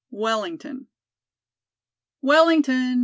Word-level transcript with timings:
WELLINGTON. 0.09 0.87
"Wellington! 2.23 2.97